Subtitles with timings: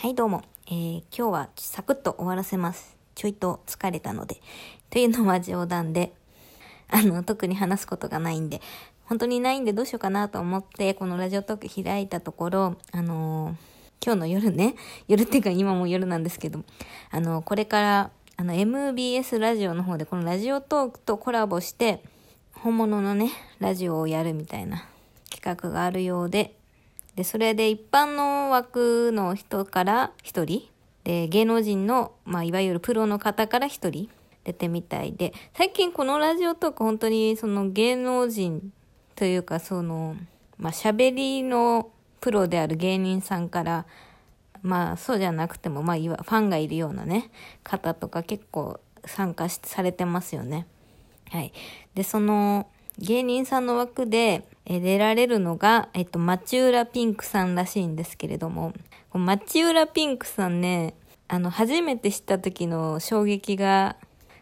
[0.00, 0.42] はい、どうも。
[0.66, 2.96] えー、今日はサクッと終わらせます。
[3.14, 4.40] ちょいと疲れたので。
[4.88, 6.14] というのは冗談で、
[6.88, 8.62] あの、特に話すことがないんで、
[9.04, 13.54] 本当にないんでどうしようかなと思って、このラジオトーク開いたところ、あのー
[14.02, 14.74] 今日の夜ね、
[15.06, 16.64] 夜っていうか今も夜なんですけど、
[17.10, 22.02] あの、これから、あの、MBS ラジオの方でこのラジオトークとコラボして、
[22.54, 24.88] 本物のね、ラジオをやるみたいな
[25.28, 26.56] 企画があるようで、
[27.20, 30.66] で、それで一般の枠の人から一人、
[31.04, 34.08] で、芸能人の、まあ、いわゆるプロの方から一人
[34.42, 38.72] 出てみたいで、最近このラジオトーク本当にその芸能人
[39.16, 40.16] というかその、
[40.56, 41.90] まあ、喋りの
[42.22, 43.84] プロである芸人さんから、
[44.62, 47.30] まあ、そうじゃなくても、まあ、いわ、ファンがいるようなね、
[47.62, 50.66] 方とか結構参加されてますよね。
[51.28, 51.52] はい。
[51.92, 52.66] で、その、
[52.98, 58.72] 芸人さんの枠で、出られるのが、えっと、町浦ピンクさんらしいんですけれども、
[59.12, 60.94] 町浦ピンクさんね、
[61.26, 63.96] あの、初めて知った時の衝撃が、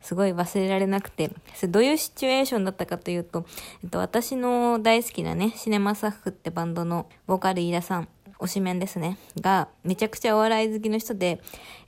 [0.00, 1.30] すごい忘れられなくて、
[1.68, 3.46] どういうシチュエーションだったかというと、
[3.84, 8.08] えっと、私の大好きなね、シネマサフってバンドのボーカル飯田さん、
[8.40, 11.40] 推しメンですね、が、めちゃくちゃお笑い好きの人で、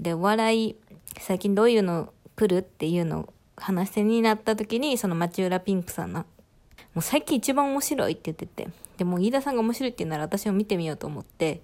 [0.00, 0.76] で、お笑い、
[1.18, 6.26] 最近どういうの来るっていうのを話しになった時に、その町浦ピンクさんの、
[6.94, 11.62] もう最近一番面白いって言ってて、でも飯田さんが面白いって言うなら私も見てみようと思って、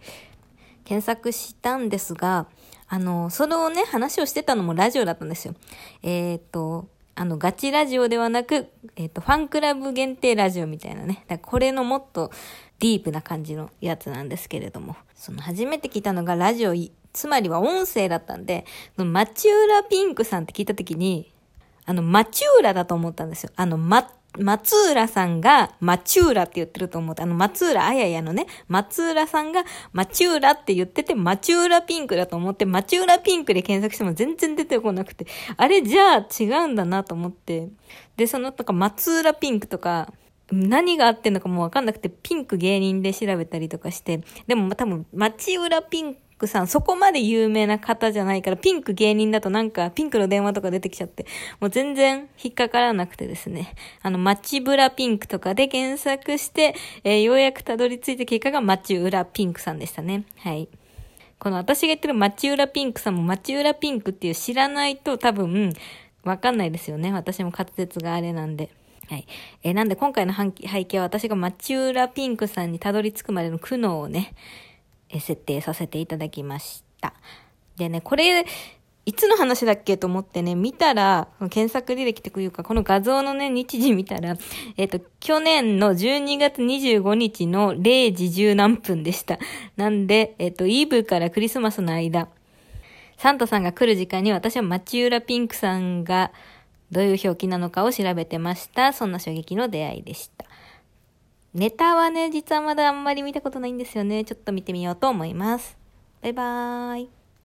[0.85, 2.47] 検索したんですが、
[2.89, 5.55] あの、そのね、話をしてたのもラジオだったんですよ。
[6.03, 11.25] えっ、と、あの、ガチラジオではなく、えっ、と、ファンクラブ限定ラジオみたいなね。
[11.27, 12.31] だこれのもっと
[12.79, 16.75] ディープな感じのやつなんですけれども、その初めて聞いたのがラジオ、
[17.13, 18.65] つまりは音声だったんで、
[18.97, 21.33] その町浦ピンクさんって聞いたときに、
[21.87, 23.51] あの、町浦だと思ったんですよ。
[23.57, 37.69] あの、ま、松浦さんが町浦って言ってると思って、あの、松浦あややのね、松浦さんが町浦って言ってて、町浦ピンクだと思って、町浦ピンクで検索しても全然出てこなくて、あれじゃあ違うんだなと思って、
[38.17, 40.13] で、そのとか松浦ピンクとか、
[40.53, 51.27] 何があってんのかもわかんなくて、ピンク芸人で調べたりとかして、でも多分、町浦ピンククさん、そこまで有名な方じゃないから、ピンク芸人だとなんか、ピンクの電話とか出てきちゃって、
[51.61, 56.75] もう全然引っかからなくてですね、あの、町浦ピンクとかで検索して、
[57.05, 60.25] えーようやくたどり着いた結果が町浦ピンクさんでしたね。
[60.39, 60.69] はい。
[61.39, 65.73] この私が言ってる町浦ピンクさんも町浦ピンクっていう知らないと多分、
[66.23, 67.13] わかんないですよね。
[67.13, 68.71] 私も滑舌があれなんで。
[69.09, 69.27] はい。
[69.63, 70.51] えーなんで今回の背
[70.85, 74.35] 景は私が町浦ピンクさんにたどり着くまでの苦悩をね、
[75.11, 77.15] 設定させていただきました。
[77.77, 78.45] でね、これ、
[79.09, 84.37] いつの話だっけと思ってね、見たら、検索履歴というか、この画像のね、日時見たら、
[84.77, 89.39] えっ、と、去年の12月25日の0時10何分でした。
[89.77, 92.29] なんで、えっ、と、イブからクリスマスの間、
[93.17, 96.33] サンタさんが来る時間に私は町浦ピンクさんが
[96.91, 98.93] どういう表記なのかを調べてました。
[98.93, 100.46] そんな衝撃の出会いでした。
[101.57, 104.25] ネタはね、実はまだあんまり見たことないんですよね。
[104.25, 105.79] ちょっと見てみようと思います。
[106.21, 107.16] バイバーイ。